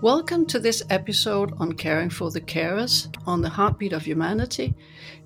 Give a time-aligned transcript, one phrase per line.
[0.00, 4.74] Welcome to this episode on caring for the carers on the heartbeat of humanity,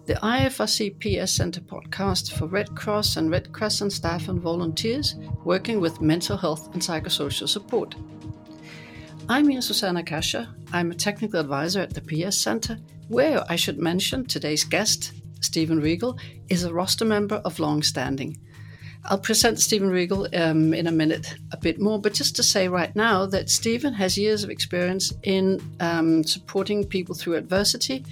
[0.05, 5.81] the IFRC PS Center podcast for Red Cross and Red Crescent staff and volunteers working
[5.81, 7.97] with mental health and psychosocial support.
[9.29, 10.55] I'm Ea Suzanne Akasha.
[10.73, 12.79] I'm a technical advisor at the PS Center,
[13.09, 16.19] where I should mention today's guest, Stephen Regel,
[16.51, 18.37] is a roster member of long standing.
[19.05, 22.69] I'll present Stephen Regel um, in a minute a bit more, but just to say
[22.69, 28.05] right now that Stephen has years of experience in um, supporting people through adversity,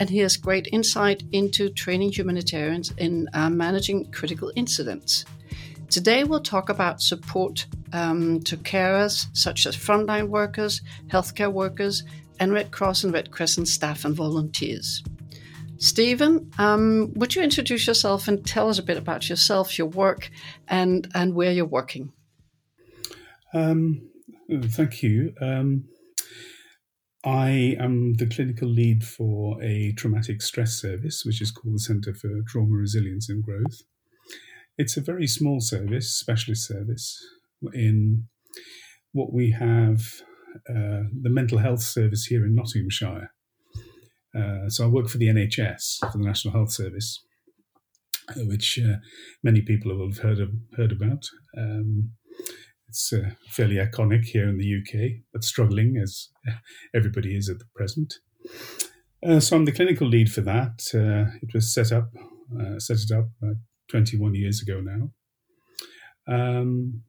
[0.00, 5.24] and he has great insight into training humanitarians in uh, managing critical incidents.
[5.90, 12.04] Today, we'll talk about support um, to carers such as frontline workers, healthcare workers,
[12.40, 15.02] and Red Cross and Red Crescent staff and volunteers.
[15.78, 20.30] Stephen, um, would you introduce yourself and tell us a bit about yourself, your work,
[20.66, 22.12] and, and where you're working?
[23.54, 24.10] Um,
[24.50, 25.32] thank you.
[25.40, 25.84] Um,
[27.24, 32.14] I am the clinical lead for a traumatic stress service, which is called the Centre
[32.14, 33.82] for Trauma Resilience and Growth.
[34.76, 37.20] It's a very small service, specialist service,
[37.72, 38.28] in
[39.12, 40.00] what we have
[40.68, 43.32] uh, the mental health service here in Nottinghamshire.
[44.38, 47.24] Uh, so I work for the NHS, for the National Health Service,
[48.30, 48.96] uh, which uh,
[49.42, 51.24] many people will have heard of, heard about.
[51.56, 52.12] Um,
[52.88, 56.28] it's uh, fairly iconic here in the UK, but struggling as
[56.94, 58.14] everybody is at the present.
[59.26, 60.80] Uh, so I'm the clinical lead for that.
[61.42, 62.10] it was set up,
[62.78, 63.28] set it up
[63.90, 65.10] 21 years ago now.
[66.32, 67.02] Um,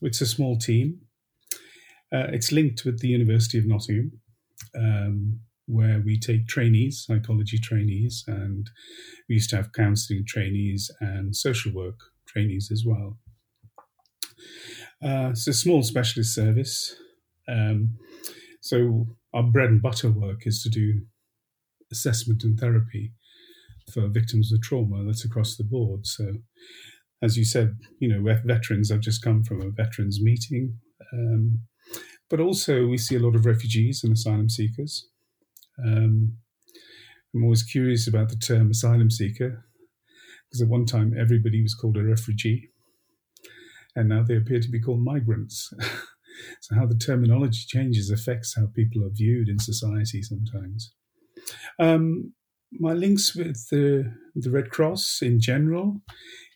[0.00, 1.00] it's a small team.
[2.12, 4.12] it's linked with the University of Nottingham.
[4.74, 5.40] Um,
[5.70, 8.68] where we take trainees, psychology trainees, and
[9.28, 13.18] we used to have counseling trainees and social work trainees as well.
[15.02, 16.94] Uh, it's a small specialist service.
[17.48, 17.98] Um,
[18.60, 21.02] so our bread and butter work is to do
[21.90, 23.12] assessment and therapy
[23.92, 25.04] for victims of trauma.
[25.04, 26.06] That's across the board.
[26.06, 26.34] So,
[27.22, 28.90] as you said, you know, we're veterans.
[28.90, 30.78] I've just come from a veterans meeting,
[31.12, 31.60] um,
[32.28, 35.09] but also we see a lot of refugees and asylum seekers.
[35.84, 36.36] Um,
[37.34, 39.64] I'm always curious about the term asylum seeker
[40.46, 42.70] because at one time everybody was called a refugee,
[43.94, 45.72] and now they appear to be called migrants.
[46.60, 50.92] so, how the terminology changes affects how people are viewed in society sometimes.
[51.78, 52.32] Um,
[52.72, 56.00] my links with the, the Red Cross in general,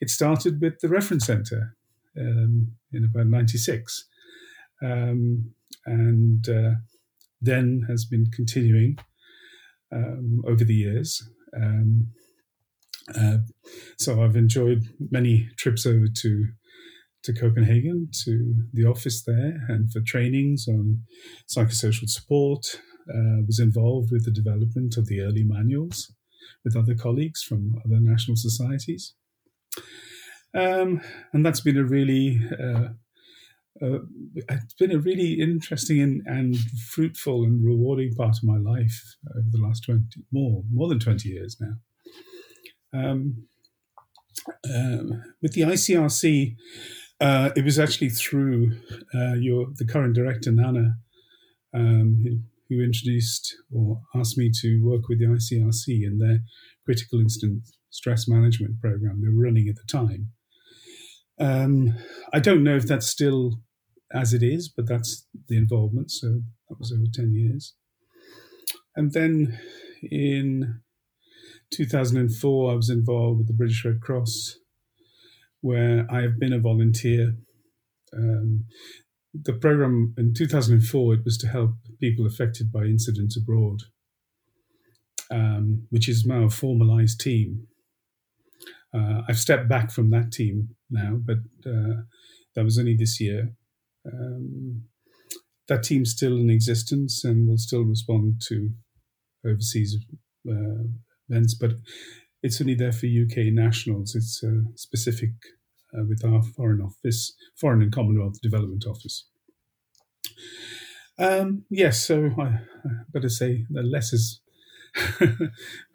[0.01, 1.77] it started with the Reference Centre
[2.19, 4.07] um, in about 96.
[4.83, 5.55] Um,
[5.87, 6.75] and uh,
[7.41, 8.99] then has been continuing
[9.93, 11.23] um, over the years.
[11.57, 12.09] Um,
[13.15, 13.39] uh,
[13.99, 16.47] so I've enjoyed many trips over to
[17.25, 21.05] to Copenhagen to the office there and for trainings on
[21.49, 22.81] psychosocial support.
[23.09, 26.11] Uh, was involved with the development of the early manuals
[26.65, 29.15] with other colleagues from other national societies.
[30.55, 31.03] Um,
[31.33, 32.89] and that's been a really uh,
[33.83, 33.99] uh,
[34.35, 36.57] it's been a really interesting and, and,
[36.91, 41.29] fruitful and rewarding part of my life over the last 20 more more than 20
[41.29, 41.75] years now.
[42.93, 43.47] Um,
[44.73, 46.55] um, with the icrc
[47.21, 48.73] uh, it was actually through
[49.15, 50.95] uh, your the current director nana
[51.73, 56.41] um, who, who introduced or asked me to work with the icrc in their
[56.85, 60.31] critical incident stress management program they were running at the time
[61.39, 61.95] um,
[62.33, 63.61] I don't know if that's still
[64.13, 66.11] as it is, but that's the involvement.
[66.11, 67.75] So that was over 10 years.
[68.97, 69.59] And then
[70.03, 70.81] in
[71.73, 74.59] 2004, I was involved with the British Red Cross,
[75.61, 77.35] where I have been a volunteer.
[78.17, 78.67] Um,
[79.35, 83.81] the program in 2004 it was to help people affected by incidents abroad,
[85.31, 87.67] um, which is now a formalized team.
[88.95, 92.03] Uh, I've stepped back from that team now, but uh,
[92.55, 93.53] that was only this year.
[94.07, 94.85] Um,
[95.69, 98.71] that team's still in existence and will still respond to
[99.47, 99.97] overseas
[100.49, 100.85] uh,
[101.29, 101.73] events, but
[102.43, 104.15] it's only there for UK nationals.
[104.15, 105.31] It's uh, specific
[105.97, 109.27] uh, with our Foreign Office, Foreign and Commonwealth Development Office.
[111.19, 114.41] Um, yes, so I, I better say that less is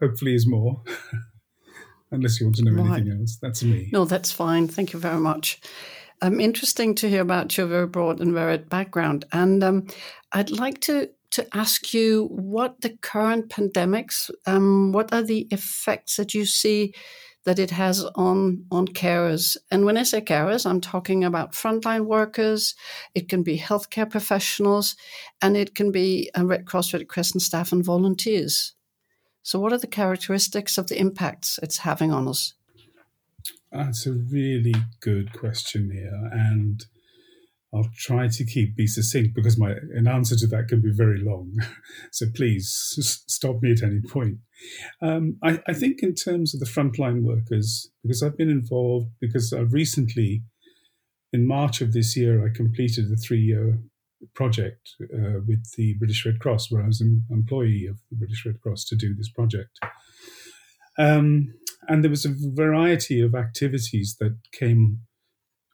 [0.01, 0.81] hopefully is more.
[2.11, 3.01] Unless you want to know right.
[3.01, 3.89] anything else, that's me.
[3.91, 4.67] No, that's fine.
[4.67, 5.61] Thank you very much.
[6.21, 9.25] Um, interesting to hear about your very broad and varied background.
[9.31, 9.87] And um,
[10.31, 16.15] I'd like to to ask you what the current pandemics, um, what are the effects
[16.15, 16.93] that you see
[17.45, 19.57] that it has on on carers.
[19.71, 22.75] And when I say carers, I'm talking about frontline workers.
[23.15, 24.95] It can be healthcare professionals,
[25.41, 28.73] and it can be Red Cross, Red Crescent staff and volunteers.
[29.43, 32.53] So, what are the characteristics of the impacts it's having on us?
[33.71, 36.85] That's a really good question here, and
[37.73, 41.19] I'll try to keep be succinct because my an answer to that can be very
[41.19, 41.53] long.
[42.11, 44.39] so please s- stop me at any point.
[45.01, 49.53] Um, I, I, think in terms of the frontline workers, because I've been involved, because
[49.53, 50.43] I've recently,
[51.31, 53.79] in March of this year, I completed a three-year
[54.33, 58.45] project uh, with the British Red Cross, where I was an employee of the British
[58.45, 59.79] Red Cross to do this project.
[60.97, 61.53] Um,
[61.87, 64.99] and there was a variety of activities that came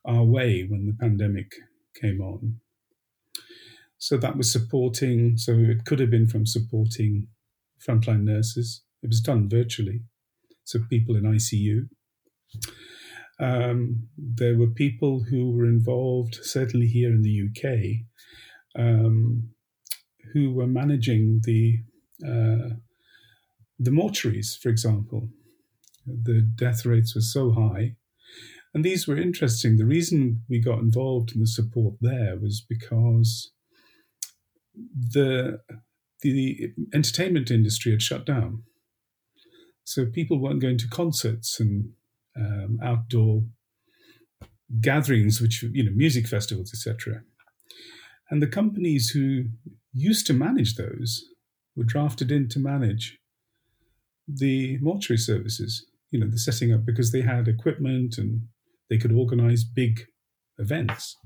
[0.06, 1.52] our way when the pandemic
[2.00, 2.60] came on.
[3.98, 7.28] So that was supporting, so it could have been from supporting
[7.86, 8.84] frontline nurses.
[9.02, 10.02] It was done virtually.
[10.64, 11.90] So people in ICU.
[13.40, 19.50] Um, there were people who were involved, certainly here in the UK, um,
[20.34, 21.80] who were managing the
[22.26, 22.76] uh,
[23.78, 25.28] the mortuaries, for example.
[26.06, 27.96] The death rates were so high
[28.76, 29.78] and these were interesting.
[29.78, 33.54] The reason we got involved in the support there was because
[34.76, 35.62] the
[36.22, 38.64] the entertainment industry had shut down,
[39.86, 41.94] so people weren't going to concerts and
[42.38, 43.44] um, outdoor
[44.82, 47.22] gatherings, which you know, music festivals, etc.
[48.30, 49.46] And the companies who
[49.94, 51.26] used to manage those
[51.76, 53.18] were drafted in to manage
[54.28, 55.86] the mortuary services.
[56.12, 58.48] You know, the setting up because they had equipment and
[58.90, 60.06] they could organize big
[60.58, 61.18] events.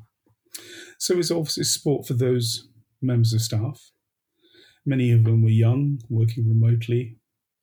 [0.97, 2.67] So it's obviously sport for those
[3.01, 3.91] members of staff.
[4.85, 7.17] Many of them were young, working remotely,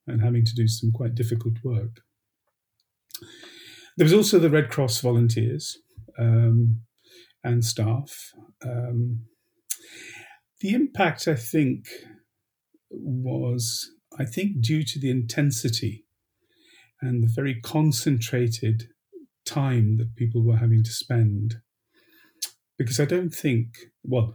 [0.06, 2.00] and having to do some quite difficult work.
[3.96, 5.78] There was also the Red Cross volunteers
[6.18, 6.82] um,
[7.42, 8.32] and staff.
[8.64, 9.26] Um,
[10.60, 11.86] the impact, I think,
[12.90, 16.04] was, I think, due to the intensity
[17.00, 18.84] and the very concentrated
[19.44, 21.56] time that people were having to spend.
[22.78, 23.68] Because I don't think,
[24.02, 24.34] well,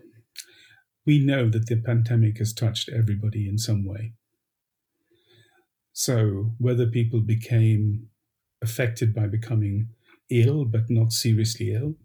[1.06, 4.14] we know that the pandemic has touched everybody in some way.
[5.94, 8.08] So whether people became
[8.62, 9.90] affected by becoming
[10.30, 11.96] ill but not seriously ill,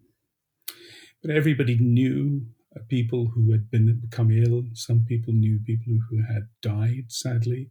[1.22, 2.46] but everybody knew
[2.88, 4.64] people who had been become ill.
[4.74, 7.70] Some people knew people who had died, sadly.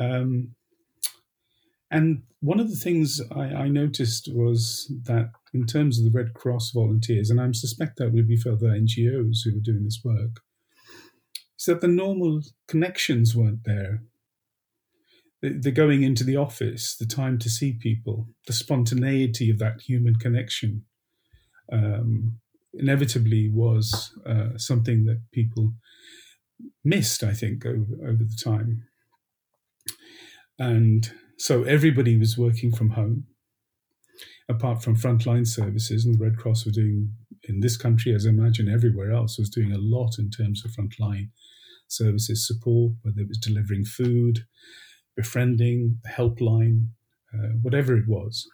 [0.00, 0.54] Um,
[1.90, 6.34] and one of the things I, I, noticed was that in terms of the Red
[6.34, 10.00] Cross volunteers, and I suspect that would be for other NGOs who were doing this
[10.04, 10.40] work,
[11.58, 14.02] is that the normal connections weren't there.
[15.44, 20.14] The, going into the office, the time to see people, the spontaneity of that human
[20.16, 20.84] connection
[21.70, 22.38] um,
[22.72, 25.74] inevitably was uh, something that people
[26.82, 28.84] missed, I think, over, over the time.
[30.58, 33.26] And so everybody was working from home,
[34.48, 37.12] apart from frontline services, and the Red Cross were doing
[37.48, 40.70] in this country, as I imagine everywhere else, was doing a lot in terms of
[40.70, 41.28] frontline
[41.88, 44.46] services support, whether it was delivering food,
[45.16, 46.88] befriending, helpline,
[47.32, 48.46] uh, whatever it was.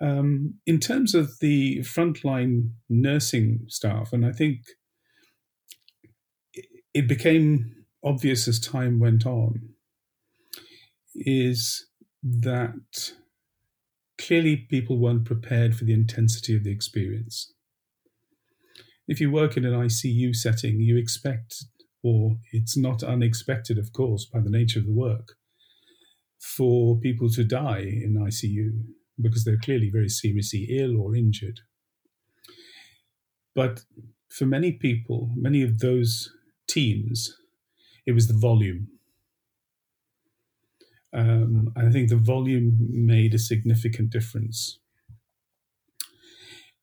[0.00, 4.58] Um, in terms of the frontline nursing staff, and I think
[6.94, 7.74] it became
[8.04, 9.70] obvious as time went on
[11.14, 11.86] is
[12.22, 13.12] that
[14.18, 17.52] clearly people weren't prepared for the intensity of the experience.
[19.06, 21.64] If you work in an ICU setting, you expect,
[22.02, 25.34] or it's not unexpected, of course, by the nature of the work,
[26.38, 28.84] for people to die in ICU
[29.20, 31.60] because they're clearly very seriously ill or injured.
[33.54, 33.80] But
[34.28, 36.30] for many people, many of those
[36.68, 37.36] teams,
[38.06, 38.88] it was the volume
[41.12, 44.78] um, I think the volume made a significant difference.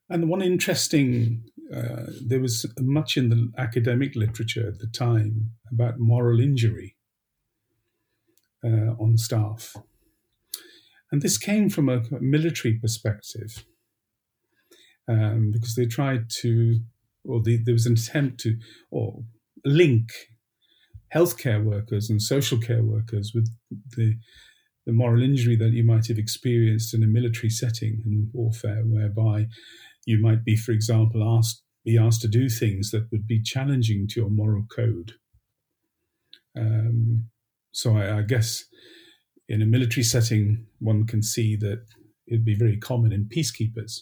[0.08, 1.44] And one interesting,
[1.74, 6.96] uh, there was much in the academic literature at the time about moral injury
[8.64, 9.74] uh, on staff.
[11.10, 13.64] And this came from a military perspective
[15.08, 16.80] um, because they tried to,
[17.24, 18.56] or the, there was an attempt to,
[18.90, 19.22] or
[19.64, 20.10] link
[21.14, 23.48] healthcare workers and social care workers with
[23.96, 24.14] the
[24.86, 29.46] the moral injury that you might have experienced in a military setting in warfare, whereby
[30.06, 34.08] you might be, for example, asked be asked to do things that would be challenging
[34.08, 35.12] to your moral code.
[36.58, 37.28] Um,
[37.70, 38.64] so I, I, guess
[39.48, 41.84] in a military setting, one can see that
[42.26, 44.00] it'd be very common in peacekeepers,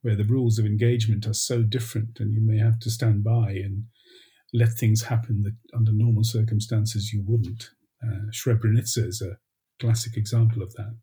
[0.00, 3.50] where the rules of engagement are so different, and you may have to stand by
[3.50, 3.84] and
[4.54, 7.68] let things happen that under normal circumstances you wouldn't.
[8.02, 9.36] Uh, Srebrenica is a
[9.78, 10.94] classic example of that.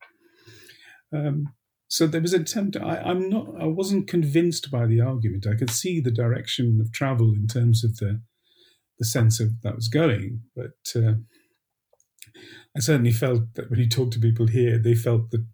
[1.14, 1.54] Um,
[1.96, 2.76] so there was an attempt.
[2.76, 3.48] I, I'm not.
[3.58, 5.48] I wasn't convinced by the argument.
[5.48, 8.22] I could see the direction of travel in terms of the
[9.00, 11.14] the sense of that was going, but uh,
[12.76, 15.46] I certainly felt that when you talk to people here, they felt that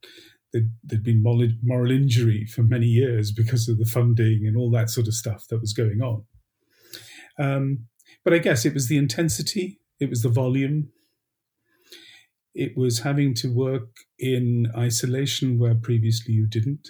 [0.51, 4.71] there'd, there'd been moral, moral injury for many years because of the funding and all
[4.71, 6.23] that sort of stuff that was going on.
[7.39, 7.85] Um,
[8.23, 10.89] but I guess it was the intensity, it was the volume,
[12.53, 13.89] it was having to work
[14.19, 16.89] in isolation where previously you didn't.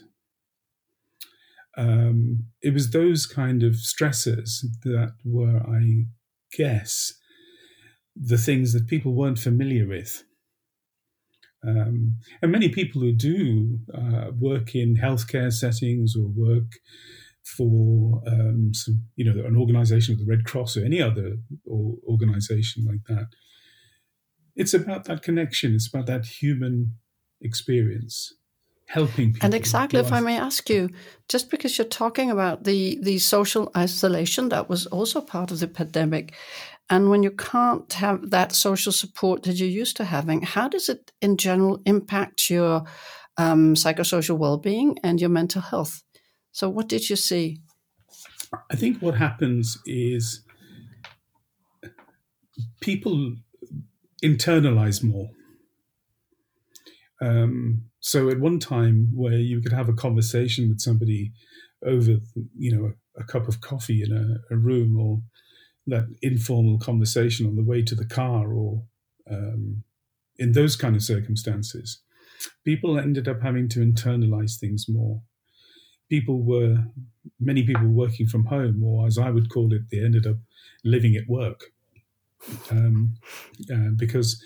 [1.78, 6.06] Um, it was those kind of stresses that were, I
[6.58, 7.14] guess,
[8.16, 10.24] the things that people weren't familiar with.
[11.66, 16.72] Um, and many people who do uh, work in healthcare settings or work
[17.44, 21.38] for um, some, you know, an organization of the Red Cross or any other
[21.68, 23.28] organization like that.
[24.62, 25.74] It's about that connection.
[25.74, 26.96] It's about that human
[27.42, 28.36] experience,
[28.86, 29.46] helping people.
[29.46, 30.90] And exactly, if I may ask you,
[31.28, 35.68] just because you're talking about the the social isolation that was also part of the
[35.68, 36.36] pandemic,
[36.92, 40.90] and when you can't have that social support that you're used to having, how does
[40.90, 42.84] it in general impact your
[43.38, 46.04] um, psychosocial well-being and your mental health?
[46.52, 47.62] So, what did you see?
[48.70, 50.44] I think what happens is
[52.82, 53.38] people
[54.24, 55.30] internalize more.
[57.22, 61.32] Um, so, at one time where you could have a conversation with somebody
[61.86, 62.18] over,
[62.58, 65.22] you know, a, a cup of coffee in a, a, room, or
[65.88, 68.84] that informal conversation on the way to the car, or
[69.30, 69.84] um,
[70.38, 72.02] in those kind of circumstances,
[72.66, 75.22] people ended up having to internalize things more
[76.12, 76.76] people were
[77.40, 80.36] many people working from home, or as I would call it, they ended up
[80.84, 81.72] living at work.
[82.70, 83.16] Um,
[83.72, 84.44] uh, because,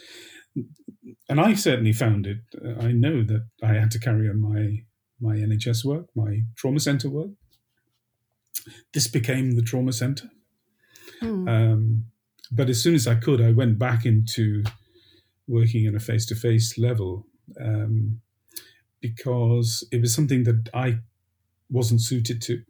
[1.29, 2.39] and I certainly found it.
[2.79, 4.83] I know that I had to carry on my
[5.21, 7.31] my NHS work, my trauma centre work.
[8.93, 10.29] This became the trauma centre.
[11.21, 11.49] Mm.
[11.49, 12.05] Um,
[12.51, 14.63] but as soon as I could, I went back into
[15.47, 17.27] working in a face to face level
[17.61, 18.21] um,
[19.01, 20.99] because it was something that I
[21.69, 22.61] wasn't suited to.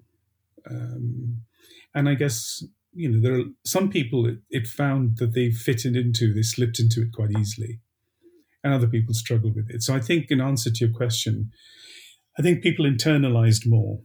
[0.70, 1.42] Um,
[1.94, 2.64] and I guess
[2.96, 6.80] you know there are some people it, it, found that they fitted into, they slipped
[6.80, 7.80] into it quite easily,
[8.64, 9.84] and other people struggled with it.
[9.84, 11.52] So I think, in answer to your question,
[12.40, 14.00] I think people internalized more.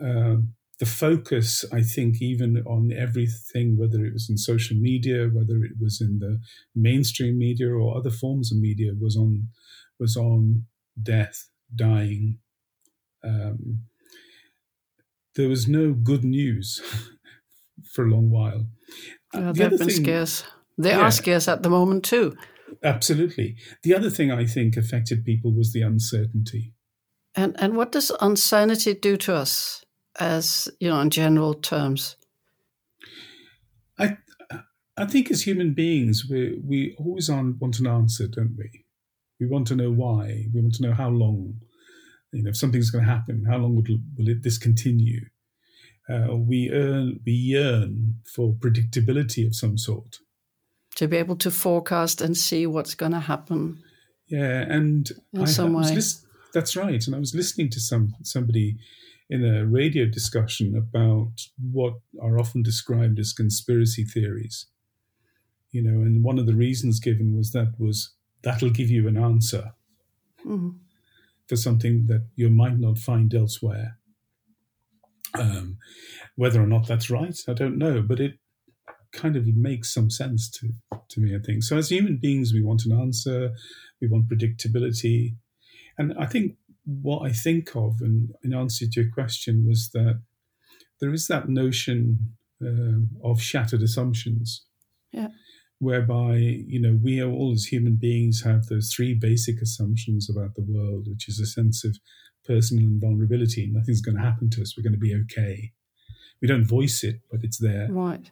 [0.00, 0.36] Uh,
[0.78, 5.72] the focus, I think, even on everything, whether it was in social media, whether it
[5.78, 6.40] was in the
[6.74, 9.48] mainstream media or other forms of media, was on
[9.98, 10.64] was on
[11.02, 12.38] death, dying,
[13.22, 13.80] um,
[15.36, 16.80] there was no good news
[17.92, 18.66] for a long while.
[19.34, 20.44] Uh, the they've been thing, scarce.
[20.78, 22.36] They yeah, are scarce at the moment too.
[22.82, 23.56] Absolutely.
[23.82, 26.74] The other thing I think affected people was the uncertainty.
[27.34, 29.84] And and what does uncertainty do to us,
[30.18, 32.16] as you know, in general terms?
[33.98, 34.16] I
[34.96, 38.84] I think as human beings, we we always want an answer, don't we?
[39.38, 40.46] We want to know why.
[40.52, 41.60] We want to know how long
[42.32, 45.20] you know, if something's going to happen, how long will, will it, this continue?
[46.10, 50.18] Uh, we earn, we yearn for predictability of some sort.
[50.96, 53.82] To be able to forecast and see what's going to happen.
[54.26, 55.94] Yeah, and in I, some I way.
[55.94, 57.04] List, that's right.
[57.06, 58.76] And I was listening to some somebody
[59.28, 61.32] in a radio discussion about
[61.72, 64.66] what are often described as conspiracy theories.
[65.70, 68.12] You know, and one of the reasons given was that was
[68.42, 69.72] that'll give you an answer.
[70.44, 70.70] Mm-hmm
[71.50, 73.98] for something that you might not find elsewhere.
[75.38, 75.78] Um,
[76.36, 78.38] whether or not that's right, I don't know, but it
[79.12, 80.68] kind of makes some sense to,
[81.08, 81.62] to me, I think.
[81.62, 83.50] So, as human beings, we want an answer,
[84.00, 85.34] we want predictability.
[85.98, 90.20] And I think what I think of, in, in answer to your question, was that
[91.00, 94.64] there is that notion uh, of shattered assumptions.
[95.12, 95.28] Yeah
[95.80, 100.64] whereby you know we all as human beings have those three basic assumptions about the
[100.68, 101.98] world which is a sense of
[102.50, 105.72] personal invulnerability nothing's going to happen to us we're going to be okay
[106.40, 108.30] we don't voice it but it's there right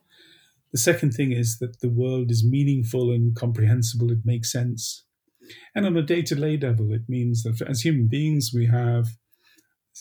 [0.72, 5.04] the second thing is that the world is meaningful and comprehensible it makes sense
[5.74, 9.06] and on a day-to-day level it means that as human beings we have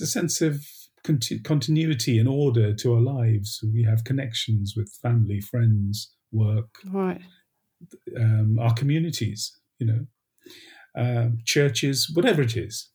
[0.02, 0.64] a sense of
[1.08, 3.64] conti- continuity and order to our lives.
[3.74, 7.22] We have connections with family, friends, work, right,
[8.20, 9.58] um, our communities.
[9.80, 10.06] You know,
[11.02, 12.90] uh, churches, whatever it is.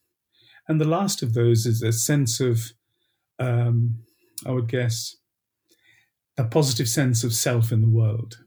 [0.69, 2.73] And the last of those is a sense of,
[3.38, 3.99] um,
[4.47, 5.16] I would guess,
[6.38, 8.38] a positive sense of self in the world.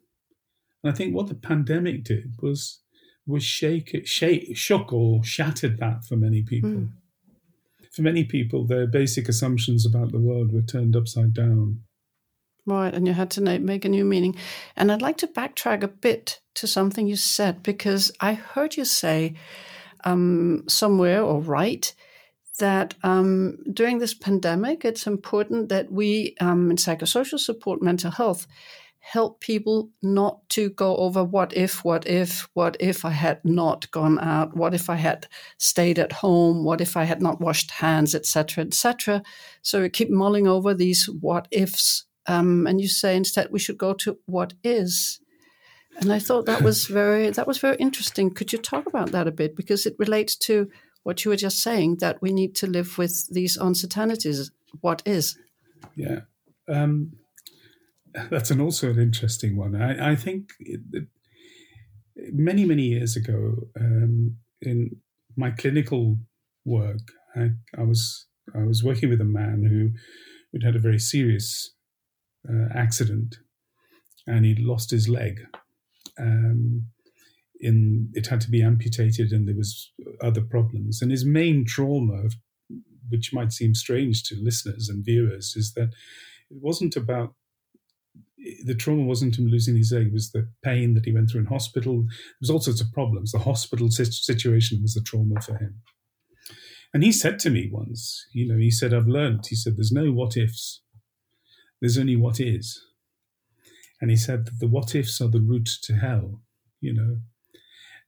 [0.84, 2.82] And I think what the pandemic did was
[3.28, 6.70] was shake it, shake, shook or shattered that for many people.
[6.70, 6.92] Mm.
[7.92, 11.82] For many people, their basic assumptions about the world were turned upside down.
[12.68, 14.36] Right, and you had to make a new meaning.
[14.76, 18.86] And I'd like to backtrack a bit to something you said because I heard you
[18.86, 19.36] say
[20.06, 21.94] um, somewhere or write
[22.60, 28.48] that um, during this pandemic, it's important that we um, in psychosocial support mental health
[29.06, 33.90] help people not to go over what if, what if, what if I had not
[33.92, 35.28] gone out, what if I had
[35.60, 39.22] stayed at home, what if I had not washed hands, etc., etc.
[39.62, 43.78] So we keep mulling over these what ifs, um, and you say instead we should
[43.78, 45.20] go to what is.
[46.02, 48.30] And I thought that was very that was very interesting.
[48.30, 50.70] Could you talk about that a bit because it relates to
[51.06, 54.52] what you were just saying that we need to live with these uncertainties.
[54.82, 55.38] What is?
[55.96, 56.22] Yeah.
[56.68, 57.12] Um,
[58.32, 59.80] that's an also an interesting one.
[59.80, 61.06] I, I think it,
[62.16, 64.98] many many years ago, um, in
[65.38, 66.18] my clinical
[66.66, 68.26] work, I, I, was
[68.56, 69.92] I was working with a man who
[70.54, 71.76] had had a very serious
[72.50, 73.36] uh, accident,
[74.26, 75.42] and he'd lost his leg.
[76.20, 76.88] Um,
[77.60, 79.92] in it had to be amputated, and there was
[80.22, 81.02] other problems.
[81.02, 82.30] And his main trauma,
[83.10, 85.90] which might seem strange to listeners and viewers, is that
[86.50, 87.34] it wasn't about
[88.64, 91.42] the trauma wasn't him losing his leg; it was the pain that he went through
[91.42, 92.02] in hospital.
[92.02, 92.10] There
[92.42, 93.32] was all sorts of problems.
[93.32, 95.82] The hospital situation was the trauma for him.
[96.94, 99.92] And he said to me once, you know, he said, "I've learned." He said, "There's
[99.92, 100.82] no what ifs.
[101.82, 102.82] There's only what is."
[104.02, 106.42] And he said that the what ifs are the route to hell.
[106.82, 107.18] You know,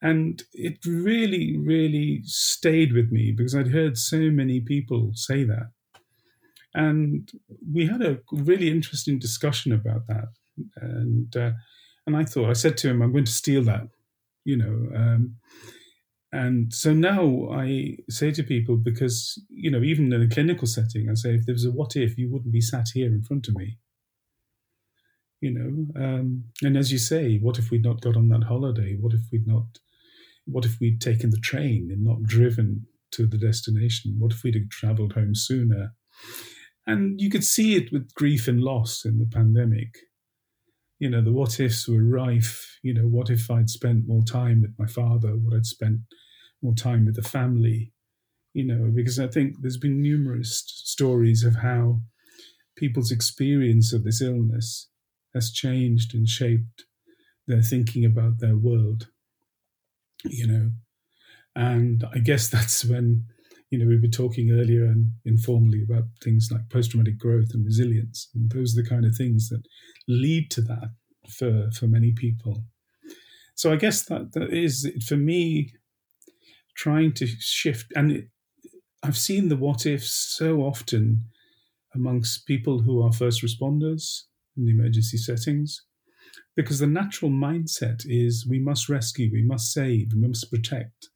[0.01, 5.71] and it really, really stayed with me because I'd heard so many people say that.
[6.73, 7.29] And
[7.73, 10.27] we had a really interesting discussion about that.
[10.75, 11.51] And uh,
[12.05, 13.87] and I thought, I said to him, I'm going to steal that,
[14.45, 14.89] you know.
[14.95, 15.35] Um,
[16.31, 21.09] and so now I say to people, because, you know, even in a clinical setting,
[21.09, 23.47] I say, if there was a what if, you wouldn't be sat here in front
[23.47, 23.77] of me.
[25.39, 28.97] You know, um, and as you say, what if we'd not got on that holiday?
[28.99, 29.65] What if we'd not,
[30.45, 34.15] what if we'd taken the train and not driven to the destination?
[34.17, 35.93] What if we'd have traveled home sooner?
[36.87, 39.99] And you could see it with grief and loss in the pandemic.
[40.97, 42.79] You know, the what ifs were rife.
[42.81, 45.33] You know, what if I'd spent more time with my father?
[45.33, 45.99] What I'd spent
[46.63, 47.93] more time with the family?
[48.53, 52.01] You know, because I think there's been numerous stories of how
[52.75, 54.89] people's experience of this illness
[55.37, 56.85] has changed and shaped
[57.47, 59.07] their thinking about their world.
[60.25, 60.71] You know,
[61.55, 63.25] and I guess that's when
[63.69, 67.65] you know, we were talking earlier and informally about things like post traumatic growth and
[67.65, 68.29] resilience.
[68.33, 69.63] And those are the kind of things that
[70.07, 70.91] lead to that
[71.29, 72.63] for, for many people.
[73.55, 75.73] So I guess that, that is, for me,
[76.77, 77.91] trying to shift.
[77.95, 78.27] And it,
[79.03, 81.25] I've seen the what ifs so often
[81.93, 84.21] amongst people who are first responders
[84.57, 85.83] in the emergency settings
[86.55, 91.09] because the natural mindset is we must rescue, we must save, we must protect.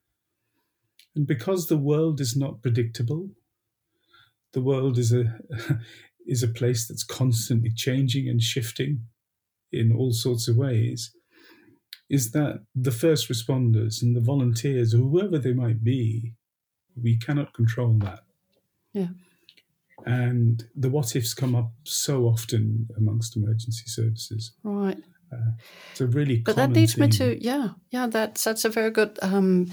[1.15, 3.31] And because the world is not predictable,
[4.53, 5.39] the world is a
[6.27, 9.01] is a place that's constantly changing and shifting
[9.71, 11.11] in all sorts of ways,
[12.09, 16.33] is that the first responders and the volunteers, whoever they might be,
[16.95, 18.19] we cannot control that.
[18.93, 19.07] Yeah.
[20.05, 24.53] And the what ifs come up so often amongst emergency services.
[24.63, 24.97] Right.
[25.31, 25.51] Uh,
[25.91, 27.05] it's a really but that leads theme.
[27.05, 29.71] me to yeah yeah that's that's a very good um,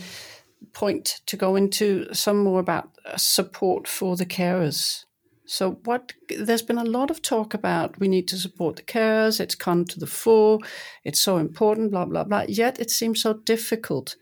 [0.73, 5.05] point to go into some more about uh, support for the carers.
[5.47, 9.41] So, what there's been a lot of talk about we need to support the carers,
[9.41, 10.59] it's come to the fore,
[11.05, 12.45] it's so important, blah, blah, blah.
[12.47, 14.17] Yet it seems so difficult.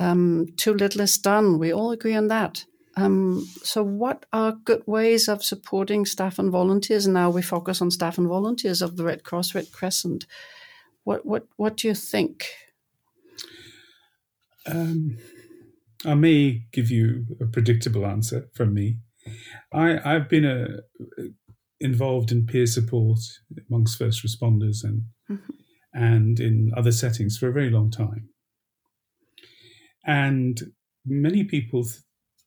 [0.00, 1.58] Um, too little is done.
[1.58, 2.64] We all agree on that.
[2.96, 7.06] Um, so, what are good ways of supporting staff and volunteers?
[7.06, 10.26] Now we focus on staff and volunteers of the Red Cross, Red Crescent.
[11.04, 12.46] What, what, what do you think?
[14.66, 15.18] Um,
[16.04, 18.98] I may give you a predictable answer from me.
[19.72, 20.64] I, I've been a,
[21.18, 21.24] uh,
[21.80, 23.18] involved in peer support
[23.68, 25.52] amongst first responders and mm-hmm.
[25.92, 28.28] and in other settings for a very long time.
[30.06, 30.60] And
[31.04, 31.86] many people,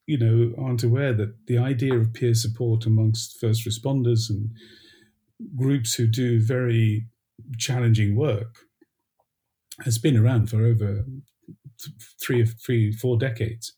[0.10, 4.50] you know, aren't aware that the idea of peer support amongst first responders and
[5.56, 7.06] groups who do very
[7.60, 8.56] challenging work
[9.84, 11.06] has been around for over
[12.20, 13.74] three, three, four decades.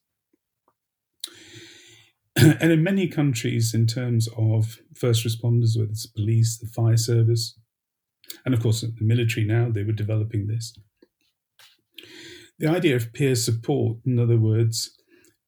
[2.37, 7.59] and in many countries, in terms of first responders, whether it's police, the fire service,
[8.45, 10.73] and of course the military now, they were developing this.
[12.57, 14.97] The idea of peer support, in other words,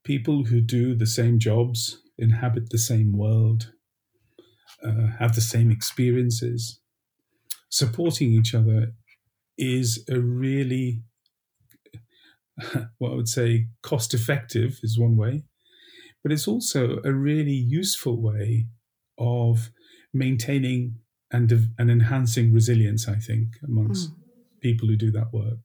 [0.04, 3.72] people who do the same jobs, inhabit the same world,
[4.84, 6.80] uh, have the same experiences,
[7.70, 8.94] supporting each other
[9.58, 11.02] is a really,
[12.98, 15.44] what I would say, cost effective is one way,
[16.22, 18.68] but it's also a really useful way
[19.18, 19.72] of
[20.14, 20.98] maintaining
[21.32, 24.16] and, and enhancing resilience, I think, amongst mm.
[24.62, 25.60] people who do that work.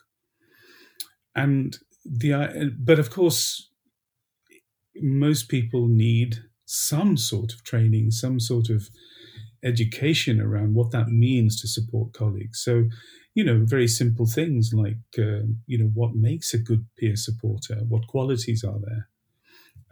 [1.34, 3.70] And the, but of course,
[5.02, 8.88] most people need some sort of training, some sort of
[9.62, 12.60] education around what that means to support colleagues.
[12.62, 12.84] So,
[13.34, 17.76] you know, very simple things like, uh, you know, what makes a good peer supporter?
[17.88, 19.08] What qualities are there?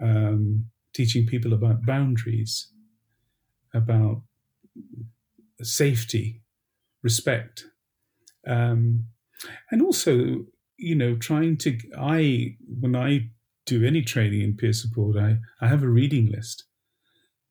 [0.01, 2.71] Um, teaching people about boundaries,
[3.75, 4.23] about
[5.63, 6.43] safety,
[7.03, 7.67] respect,
[8.47, 9.07] um,
[9.71, 10.45] and also,
[10.79, 11.79] you know, trying to.
[11.99, 13.31] I when I
[13.67, 16.65] do any training in peer support, I I have a reading list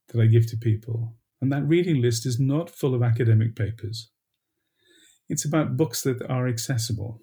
[0.10, 4.10] that I give to people, and that reading list is not full of academic papers.
[5.30, 7.20] It's about books that are accessible.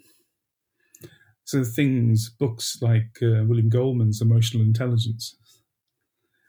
[1.45, 5.37] So things, books like uh, William Goleman's Emotional Intelligence,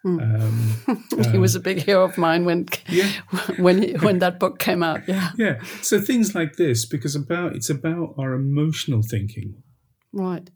[0.03, 0.19] Hmm.
[0.19, 0.99] Um,
[1.31, 3.09] he was a big hero of mine when yeah.
[3.57, 5.07] when when that book came out.
[5.07, 5.63] Yeah, yeah.
[5.81, 9.63] So things like this, because about it's about our emotional thinking,
[10.11, 10.49] right?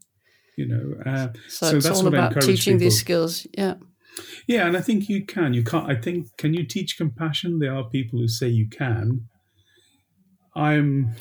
[0.58, 2.80] You know, uh, so, so, it's that's all about teaching people.
[2.80, 3.46] these skills.
[3.56, 3.74] Yeah,
[4.48, 5.54] yeah, and I think you can.
[5.54, 5.88] You can't.
[5.88, 7.60] I think can you teach compassion?
[7.60, 9.28] There are people who say you can.
[10.56, 11.14] I'm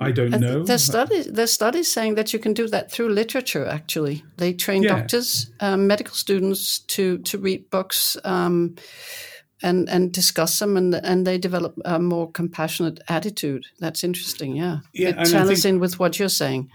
[0.00, 0.62] I don't know.
[0.62, 1.26] There's studies.
[1.26, 3.66] There's studies saying that you can do that through literature.
[3.66, 4.96] Actually, they train yeah.
[4.96, 8.16] doctors, um, medical students to to read books.
[8.24, 8.76] Um,
[9.64, 13.64] and, and discuss them and and they develop a more compassionate attitude.
[13.78, 14.56] That's interesting.
[14.56, 15.10] Yeah, yeah.
[15.10, 16.68] It ties in with what you're saying.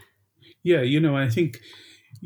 [0.64, 1.60] Yeah, you know, I think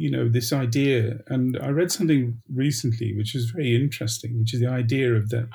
[0.02, 4.60] you know this idea, and I read something recently which is very interesting, which is
[4.60, 5.48] the idea of that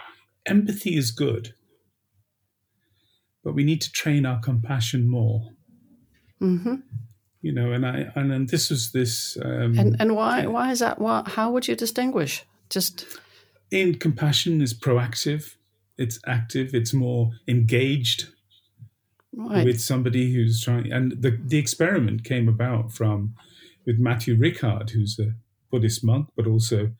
[0.46, 1.54] empathy is good
[3.46, 5.50] but we need to train our compassion more.
[6.42, 6.74] Mm-hmm.
[7.42, 9.38] You know, and I and, and this was this.
[9.40, 10.98] Um, and and why why is that?
[10.98, 12.44] Why, how would you distinguish?
[12.70, 13.06] Just
[13.70, 15.54] in compassion is proactive,
[15.96, 18.26] it's active, it's more engaged
[19.32, 19.64] right.
[19.64, 20.92] with somebody who's trying.
[20.92, 23.36] And the the experiment came about from
[23.86, 25.32] with Matthieu Ricard, who's a
[25.70, 26.90] Buddhist monk, but also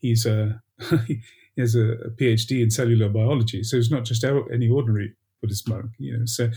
[0.00, 0.62] he's a
[1.06, 1.20] he
[1.58, 3.62] has a, a PhD in cellular biology.
[3.62, 6.24] So it's not just any ordinary Buddhist monk, you know.
[6.26, 6.50] So,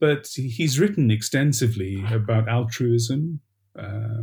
[0.00, 3.40] but he's written extensively about altruism
[3.78, 4.22] uh,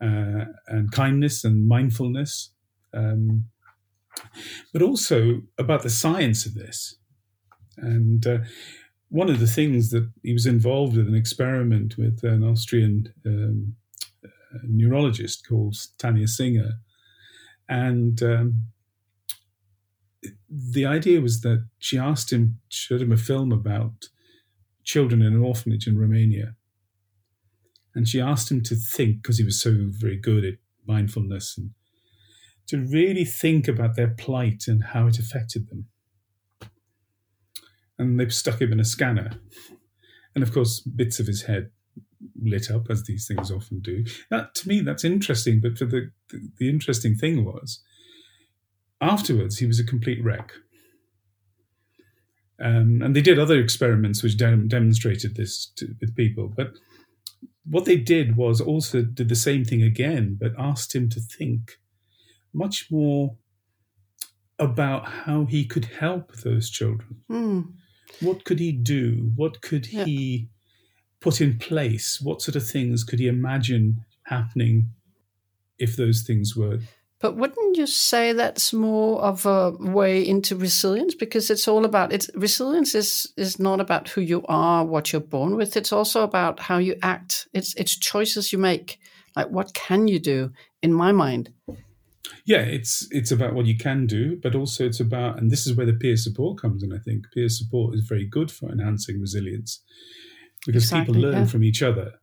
[0.00, 2.50] uh, and kindness and mindfulness,
[2.92, 3.46] um,
[4.72, 6.96] but also about the science of this.
[7.78, 8.38] And uh,
[9.08, 13.74] one of the things that he was involved with an experiment with an Austrian um,
[14.62, 16.72] neurologist called Tania Singer,
[17.68, 18.66] and um,
[20.48, 24.08] the idea was that she asked him, showed him a film about
[24.84, 26.54] children in an orphanage in Romania.
[27.94, 30.54] And she asked him to think, because he was so very good at
[30.86, 31.70] mindfulness, and
[32.66, 35.86] to really think about their plight and how it affected them.
[37.98, 39.30] And they stuck him in a scanner.
[40.34, 41.70] And of course, bits of his head
[42.40, 44.04] lit up, as these things often do.
[44.30, 45.60] That, to me, that's interesting.
[45.60, 47.82] But for the, the, the interesting thing was,
[49.00, 50.52] afterwards, he was a complete wreck.
[52.62, 56.52] Um, and they did other experiments which de- demonstrated this to, with people.
[56.56, 56.72] But
[57.64, 61.78] what they did was also did the same thing again, but asked him to think
[62.52, 63.36] much more
[64.58, 67.16] about how he could help those children.
[67.30, 67.72] Mm.
[68.20, 69.32] What could he do?
[69.34, 70.04] What could yeah.
[70.04, 70.48] he
[71.24, 72.20] put in place?
[72.20, 74.90] What sort of things could he imagine happening
[75.78, 76.78] if those things were
[77.24, 81.14] but wouldn't you say that's more of a way into resilience?
[81.14, 85.22] Because it's all about it's resilience is is not about who you are, what you're
[85.22, 85.74] born with.
[85.74, 87.48] It's also about how you act.
[87.54, 88.98] It's it's choices you make.
[89.34, 90.52] Like what can you do?
[90.82, 91.50] In my mind.
[92.44, 95.74] Yeah, it's it's about what you can do, but also it's about and this is
[95.74, 97.24] where the peer support comes in, I think.
[97.32, 99.80] Peer support is very good for enhancing resilience
[100.66, 101.46] because exactly, people learn yeah.
[101.46, 102.14] from each other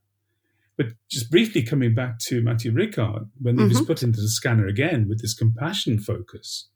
[0.77, 3.69] But just briefly coming back to Matthieu Ricard, when he mm-hmm.
[3.69, 6.69] was put into the scanner again with this compassion focus,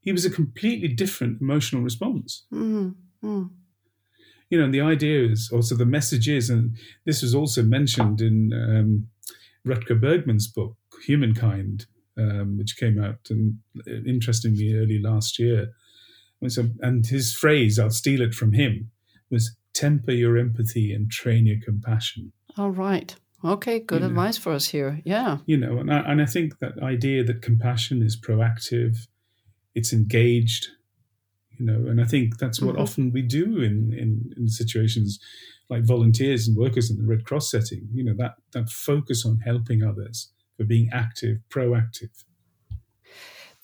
[0.00, 2.44] he was a completely different emotional response.
[2.52, 3.44] Mm-hmm.
[4.50, 8.20] You know, and the idea is also the message is, and this was also mentioned
[8.20, 9.08] in um,
[9.66, 11.86] Rutger Bregman's book, Humankind,
[12.16, 13.58] um, which came out and
[14.06, 15.72] interestingly early last year.
[16.40, 18.90] And, so, and his phrase, I'll steal it from him,
[19.30, 22.32] was temper your empathy and train your compassion.
[22.56, 23.14] All right.
[23.44, 25.02] Okay, good you advice know, for us here.
[25.04, 25.38] Yeah.
[25.44, 29.06] You know, and I, and I think that idea that compassion is proactive,
[29.74, 30.68] it's engaged,
[31.58, 32.82] you know, and I think that's what mm-hmm.
[32.82, 35.18] often we do in, in, in situations
[35.68, 39.40] like volunteers and workers in the Red Cross setting, you know, that, that focus on
[39.40, 42.24] helping others, for being active, proactive.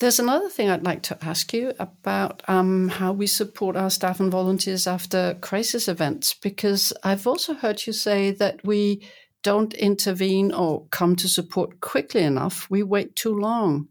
[0.00, 4.18] There's another thing I'd like to ask you about um, how we support our staff
[4.18, 9.06] and volunteers after crisis events, because I've also heard you say that we
[9.42, 12.66] don't intervene or come to support quickly enough.
[12.70, 13.88] We wait too long.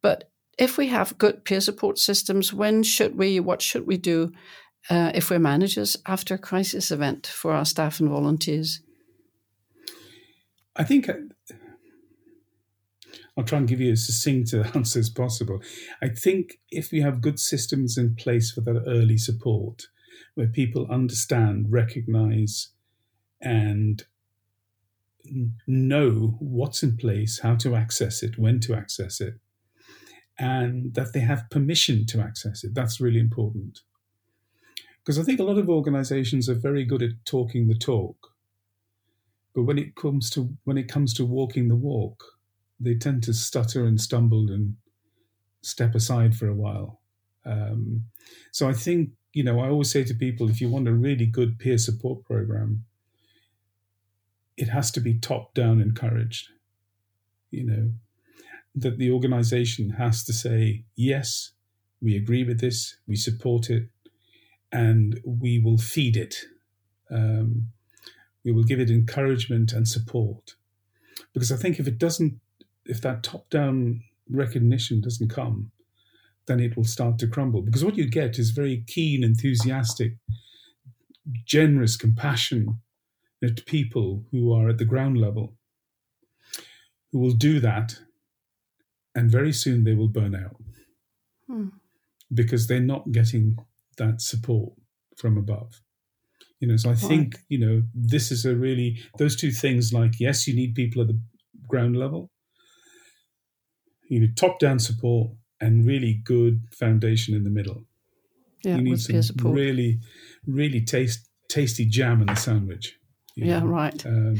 [0.00, 4.30] But if we have good peer support systems, when should we, what should we do
[4.88, 8.80] uh, if we're managers after a crisis event for our staff and volunteers?
[10.76, 11.08] I think
[13.36, 15.60] I'll try and give you as succinct an answer as possible.
[16.00, 19.86] I think if we have good systems in place for that early support,
[20.34, 22.68] where people understand, recognize,
[23.40, 24.04] and
[25.66, 29.34] know what's in place, how to access it, when to access it,
[30.38, 32.74] and that they have permission to access it.
[32.74, 33.80] That's really important.
[34.98, 38.16] Because I think a lot of organizations are very good at talking the talk.
[39.54, 42.24] But when it comes to when it comes to walking the walk,
[42.80, 44.76] they tend to stutter and stumble and
[45.62, 47.00] step aside for a while.
[47.46, 48.04] Um,
[48.52, 51.26] so I think, you know, I always say to people if you want a really
[51.26, 52.84] good peer support program,
[54.56, 56.48] it has to be top down encouraged.
[57.50, 57.92] You know,
[58.74, 61.52] that the organization has to say, yes,
[62.00, 63.88] we agree with this, we support it,
[64.72, 66.36] and we will feed it.
[67.10, 67.68] Um,
[68.44, 70.56] we will give it encouragement and support.
[71.32, 72.40] Because I think if it doesn't
[72.86, 75.70] if that top down recognition doesn't come,
[76.46, 77.62] then it will start to crumble.
[77.62, 80.14] Because what you get is very keen, enthusiastic,
[81.44, 82.76] generous, compassionate
[83.66, 85.54] people who are at the ground level,
[87.12, 87.98] who will do that,
[89.14, 90.56] and very soon they will burn out
[91.48, 91.68] hmm.
[92.32, 93.56] because they're not getting
[93.96, 94.72] that support
[95.16, 95.80] from above.
[96.60, 99.92] You know, so I think you know this is a really those two things.
[99.92, 101.20] Like, yes, you need people at the
[101.68, 102.30] ground level,
[104.14, 107.82] you need top down support and really good foundation in the middle.
[108.62, 109.56] Yeah, you need some support.
[109.56, 109.98] really,
[110.46, 112.96] really taste, tasty jam in the sandwich.
[113.34, 113.66] Yeah, know?
[113.66, 114.06] right.
[114.06, 114.38] Um,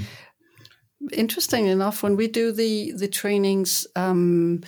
[1.12, 4.62] Interesting enough, when we do the the trainings, um,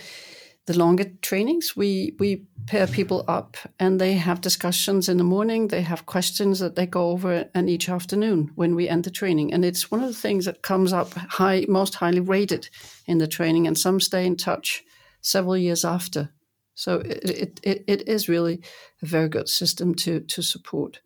[0.66, 5.68] the longer trainings, we we pair people up and they have discussions in the morning.
[5.68, 9.54] They have questions that they go over, and each afternoon when we end the training.
[9.54, 12.68] And it's one of the things that comes up high, most highly rated
[13.06, 14.84] in the training, and some stay in touch
[15.26, 16.30] several years after.
[16.74, 18.62] So it, it, it is really
[19.02, 21.00] a very good system to, to support.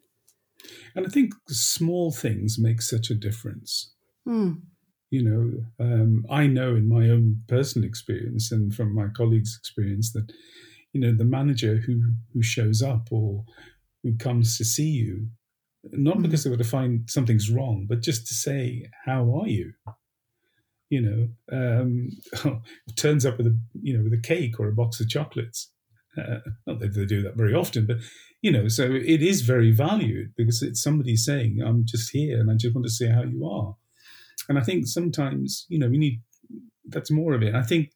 [0.94, 3.94] And I think small things make such a difference.
[4.28, 4.60] Mm.
[5.10, 10.12] You know, um, I know in my own personal experience and from my colleagues' experience
[10.12, 10.30] that,
[10.92, 12.02] you know, the manager who,
[12.32, 13.44] who shows up or
[14.02, 15.28] who comes to see you,
[15.92, 16.22] not mm.
[16.22, 19.72] because they want to find something's wrong, but just to say, how are you?
[20.90, 22.10] You know, um,
[22.96, 25.70] turns up with a you know with a cake or a box of chocolates.
[26.18, 27.98] Uh, not that they do that very often, but
[28.42, 32.50] you know, so it is very valued because it's somebody saying, "I'm just here and
[32.50, 33.76] I just want to see how you are."
[34.48, 36.20] And I think sometimes you know we need
[36.86, 37.54] that's more of it.
[37.54, 37.92] I think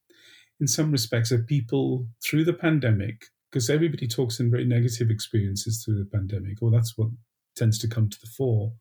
[0.61, 5.83] in some respects that people through the pandemic, because everybody talks in very negative experiences
[5.85, 7.09] through the pandemic, or that's what
[7.57, 8.73] tends to come to the fore.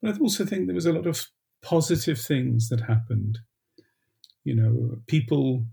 [0.00, 1.26] But I also think there was a lot of
[1.62, 3.38] positive things that happened.
[4.44, 5.64] You know, people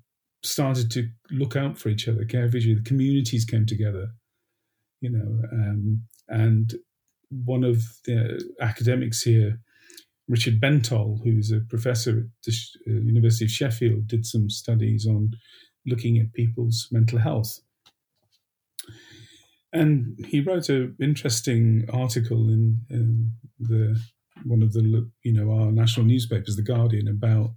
[0.43, 2.75] started to look out for each other, care for each other.
[2.75, 4.09] The communities came together.
[5.01, 6.73] You know, um, and
[7.29, 9.59] one of the academics here,
[10.27, 12.53] Richard Bentall, who's a professor at the
[12.87, 15.31] uh, University of Sheffield, did some studies on
[15.85, 17.59] looking at people's mental health.
[19.71, 24.01] And he wrote an interesting article in, in the
[24.45, 27.51] one of the you know our national newspapers, the Guardian, about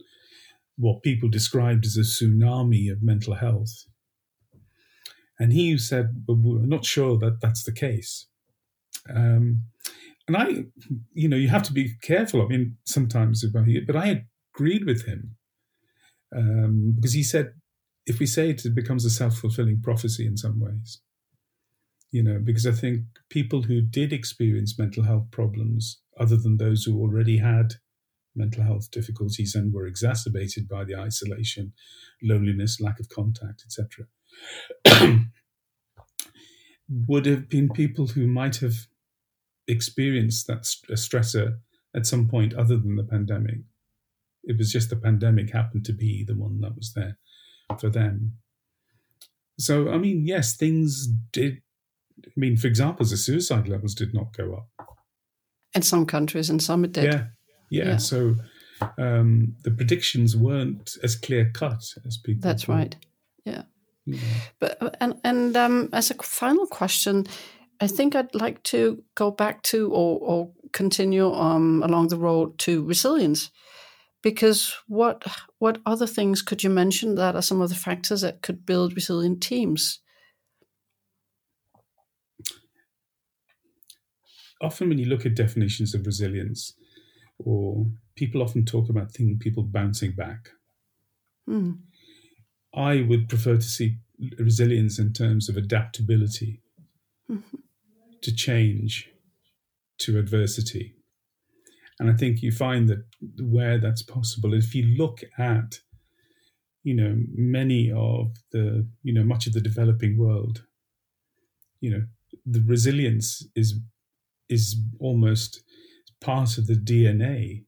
[0.76, 3.86] what people described as a tsunami of mental health.
[5.38, 8.26] And he said, "But we're not sure that that's the case."
[9.08, 9.64] Um,
[10.28, 10.64] and I,
[11.12, 12.42] you know, you have to be careful.
[12.42, 15.36] I mean, sometimes, about it, but I agreed with him
[16.34, 17.54] um, because he said,
[18.06, 21.00] if we say it, it becomes a self fulfilling prophecy in some ways.
[22.10, 26.84] You know, because I think people who did experience mental health problems, other than those
[26.84, 27.74] who already had
[28.34, 31.72] mental health difficulties and were exacerbated by the isolation,
[32.22, 34.06] loneliness, lack of contact, etc.,
[36.88, 38.74] would have been people who might have
[39.68, 41.58] experienced that st- stressor
[41.94, 43.58] at some point other than the pandemic.
[44.44, 47.18] It was just the pandemic happened to be the one that was there
[47.78, 48.38] for them.
[49.58, 51.62] So, I mean, yes, things did.
[52.26, 54.91] I mean, for example, the suicide levels did not go up.
[55.74, 57.04] In some countries, and some it did.
[57.04, 57.24] Yeah,
[57.70, 57.84] yeah.
[57.84, 57.96] yeah.
[57.96, 58.36] So
[58.98, 62.42] um, the predictions weren't as clear cut as people.
[62.42, 62.74] That's thought.
[62.74, 62.96] right.
[63.44, 63.62] Yeah.
[64.04, 64.20] yeah.
[64.58, 67.26] But and and um, as a final question,
[67.80, 72.58] I think I'd like to go back to or, or continue um, along the road
[72.60, 73.50] to resilience
[74.22, 75.24] because what
[75.58, 78.94] what other things could you mention that are some of the factors that could build
[78.94, 79.98] resilient teams
[84.62, 86.74] often when you look at definitions of resilience
[87.38, 90.50] or people often talk about things people bouncing back
[91.48, 91.76] mm.
[92.74, 93.96] i would prefer to see
[94.38, 96.60] resilience in terms of adaptability
[97.30, 97.56] mm-hmm.
[98.20, 99.10] to change
[99.98, 100.94] to adversity
[102.02, 103.04] and I think you find that
[103.40, 105.78] where that's possible, if you look at,
[106.82, 110.64] you know, many of the, you know, much of the developing world,
[111.80, 112.02] you know,
[112.44, 113.78] the resilience is
[114.52, 115.62] is almost
[116.20, 117.64] part of the DNA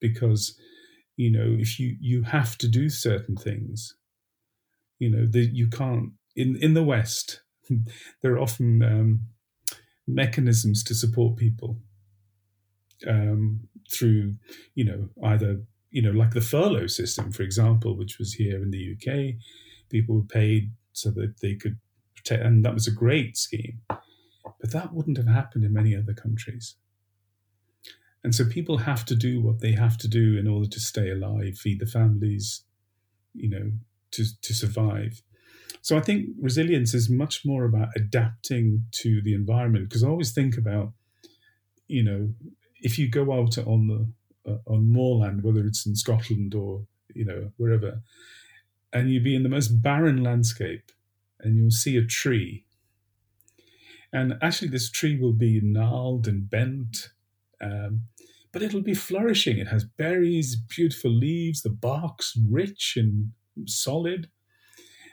[0.00, 0.58] because
[1.16, 3.94] you know if you you have to do certain things
[4.98, 7.42] you know that you can't in in the west
[8.22, 9.20] there are often um,
[10.06, 11.78] mechanisms to support people
[13.06, 14.34] um, through,
[14.74, 18.70] you know, either, you know, like the furlough system, for example, which was here in
[18.70, 19.34] the UK.
[19.90, 21.78] People were paid so that they could
[22.16, 23.80] protect, and that was a great scheme.
[24.60, 26.76] But that wouldn't have happened in many other countries.
[28.24, 31.10] And so people have to do what they have to do in order to stay
[31.10, 32.64] alive, feed the families,
[33.34, 33.72] you know,
[34.12, 35.22] to, to survive.
[35.82, 40.32] So I think resilience is much more about adapting to the environment because I always
[40.32, 40.92] think about,
[41.86, 42.34] you know,
[42.80, 47.24] if you go out on the uh, on moorland, whether it's in Scotland or you
[47.24, 48.00] know wherever,
[48.92, 50.90] and you be in the most barren landscape,
[51.40, 52.64] and you'll see a tree,
[54.12, 57.10] and actually this tree will be gnarled and bent,
[57.60, 58.02] um,
[58.52, 59.58] but it'll be flourishing.
[59.58, 63.32] It has berries, beautiful leaves, the bark's rich and
[63.66, 64.28] solid.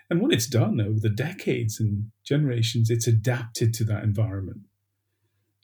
[0.09, 4.61] And when it's done over the decades and generations, it's adapted to that environment.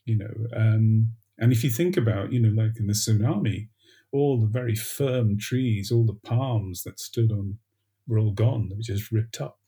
[0.06, 3.70] You know, um, and if you think about, you know, like in the tsunami,
[4.12, 7.60] all the very firm trees, all the palms that stood on
[8.08, 8.68] were all gone.
[8.70, 9.60] They were just ripped up,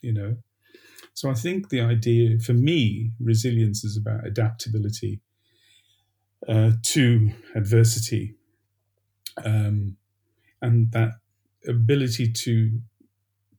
[0.00, 0.36] you know.
[1.14, 5.20] So I think the idea, for me, resilience is about adaptability
[6.48, 8.34] uh, to adversity,
[9.44, 9.96] um,
[10.60, 11.12] and that
[11.68, 12.80] ability to,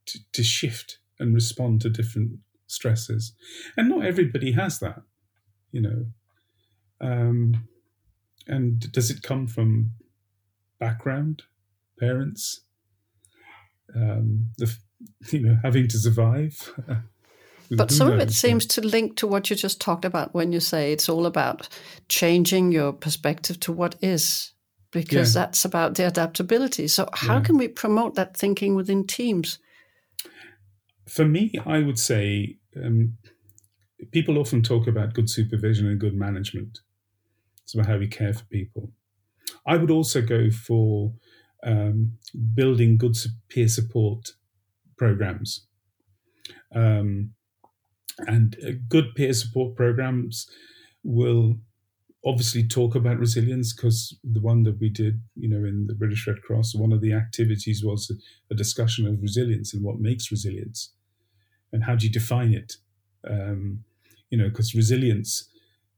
[0.05, 3.33] to to shift and respond to different stresses.
[3.77, 5.01] And not everybody has that,
[5.71, 6.05] you know.
[6.99, 7.67] Um,
[8.47, 9.91] and does it come from
[10.79, 11.43] background,
[11.99, 12.61] parents,
[13.95, 14.75] um, the
[15.31, 16.73] you know having to survive?
[17.77, 20.59] but some of it seems to link to what you just talked about when you
[20.59, 21.67] say it's all about
[22.09, 24.53] changing your perspective to what is,
[24.91, 25.41] because yeah.
[25.41, 26.87] that's about the adaptability.
[26.87, 27.43] So, how yeah.
[27.43, 29.59] can we promote that thinking within teams?
[31.07, 33.17] For me, I would say um,
[34.11, 36.79] people often talk about good supervision and good management.
[37.63, 38.91] It's about how we care for people.
[39.65, 41.13] I would also go for
[41.65, 42.17] um,
[42.53, 43.15] building good
[43.49, 44.31] peer support
[44.97, 45.65] programs.
[46.75, 47.31] Um,
[48.19, 50.49] and uh, good peer support programs
[51.03, 51.57] will
[52.25, 56.25] obviously talk about resilience because the one that we did, you know, in the British
[56.25, 58.09] Red Cross, one of the activities was
[58.49, 60.93] a, discussion of resilience and what makes resilience
[61.71, 62.73] and how do you define it.
[63.27, 63.83] Um,
[64.29, 65.49] you know, because resilience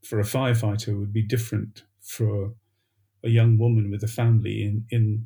[0.01, 2.53] for a firefighter would be different for
[3.23, 5.25] a young woman with a family in in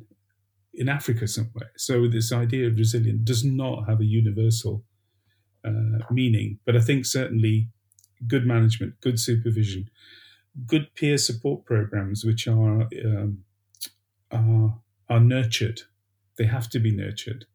[0.74, 1.70] in Africa somewhere.
[1.76, 4.84] So this idea of resilience does not have a universal
[5.64, 7.68] uh, meaning, but I think certainly
[8.26, 9.90] good management, good supervision,
[10.66, 13.44] good peer support programs, which are um,
[14.30, 15.82] are are nurtured.
[16.38, 17.46] They have to be nurtured.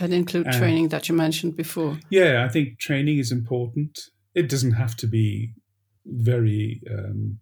[0.00, 1.98] And include uh, training that you mentioned before.
[2.08, 4.10] Yeah, I think training is important.
[4.34, 5.52] It doesn't have to be
[6.04, 7.38] very um,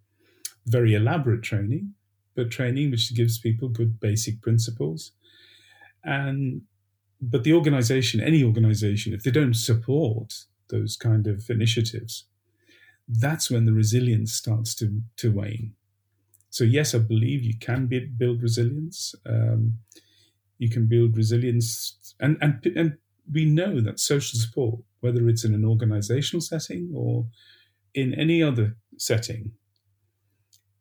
[0.67, 1.95] very elaborate training,
[2.35, 5.13] but training which gives people good basic principles.
[6.05, 6.63] And
[7.29, 12.27] but the organization, any organization, if they don't support those kind of initiatives,
[13.09, 15.73] that's when the resilience starts to to wane.
[16.51, 19.15] So yes, I believe you can be, build resilience.
[19.27, 19.79] Um,
[20.59, 22.97] you can build resilience, and and and
[23.33, 27.27] we know that social support, whether it's in an organizational setting or
[27.93, 29.53] in any other setting,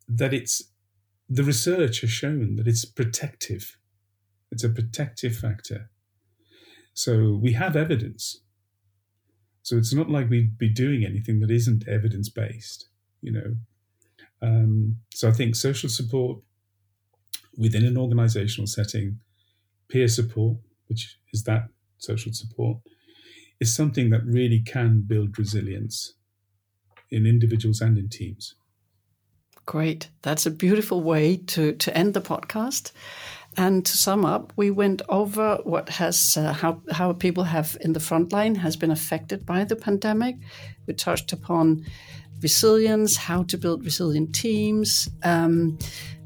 [0.07, 0.71] that it's
[1.27, 3.77] the research has shown that it's protective.
[4.51, 5.89] It's a protective factor.
[6.95, 8.41] So we have evidence.
[9.61, 12.87] So it's not like we'd be doing anything that isn't evidence based,
[13.21, 13.55] you know.
[14.41, 16.39] Um, so I think social support
[17.57, 19.19] within an organizational setting,
[19.89, 21.67] peer support, which is that
[21.97, 22.77] social support,
[23.59, 26.13] is something that really can build resilience
[27.11, 28.55] in individuals and in teams.
[29.66, 30.09] Great.
[30.22, 32.91] That's a beautiful way to, to end the podcast.
[33.57, 37.93] And to sum up, we went over what has uh, how how people have in
[37.93, 40.36] the front line has been affected by the pandemic.
[40.88, 41.86] We touched upon
[42.41, 45.80] resilience, how to build resilient teams, um,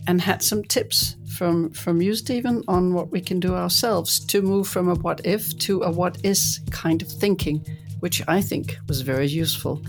[0.08, 4.42] and had some tips from from you, Stephen, on what we can do ourselves to
[4.42, 7.64] move from a what if to a what is kind of thinking,
[8.00, 9.84] which I think was very useful.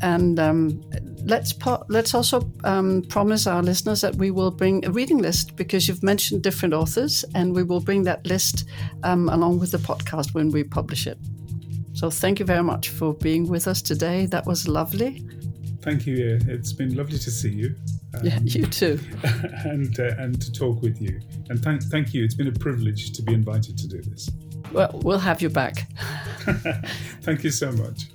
[0.00, 0.80] And um,
[1.28, 5.56] let's po- let's also um, promise our listeners that we will bring a reading list
[5.56, 8.64] because you've mentioned different authors, and we will bring that list
[9.04, 11.18] um, along with the podcast when we publish it.
[11.92, 14.26] So thank you very much for being with us today.
[14.26, 15.26] That was lovely.
[15.82, 16.38] Thank you.
[16.46, 17.74] It's been lovely to see you.
[18.14, 18.98] Um, yeah, you too.
[19.64, 21.20] and uh, and to talk with you.
[21.50, 22.24] And thank thank you.
[22.24, 24.30] It's been a privilege to be invited to do this.
[24.72, 25.86] Well, we'll have you back.
[27.22, 28.08] thank you so much.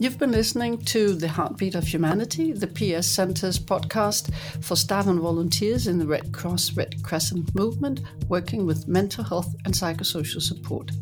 [0.00, 4.32] You've been listening to The Heartbeat of Humanity, the PS Center's podcast
[4.62, 9.52] for staff and volunteers in the Red Cross Red Crescent movement working with mental health
[9.64, 10.92] and psychosocial support.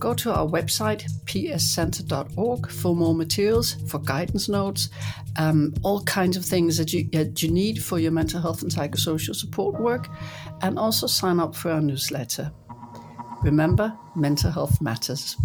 [0.00, 4.90] Go to our website, pscenter.org, for more materials, for guidance notes,
[5.36, 8.72] um, all kinds of things that you, that you need for your mental health and
[8.72, 10.08] psychosocial support work,
[10.62, 12.50] and also sign up for our newsletter.
[13.44, 15.36] Remember, mental health matters.